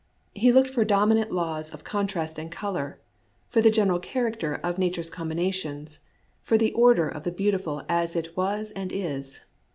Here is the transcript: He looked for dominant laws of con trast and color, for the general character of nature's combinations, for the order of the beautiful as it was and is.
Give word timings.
He 0.33 0.51
looked 0.51 0.71
for 0.71 0.83
dominant 0.83 1.31
laws 1.31 1.71
of 1.71 1.83
con 1.83 2.07
trast 2.07 2.39
and 2.39 2.51
color, 2.51 2.99
for 3.49 3.61
the 3.61 3.69
general 3.69 3.99
character 3.99 4.55
of 4.63 4.79
nature's 4.79 5.11
combinations, 5.11 5.99
for 6.41 6.57
the 6.57 6.73
order 6.73 7.07
of 7.07 7.21
the 7.21 7.31
beautiful 7.31 7.83
as 7.87 8.15
it 8.15 8.35
was 8.35 8.71
and 8.71 8.91
is. 8.91 9.41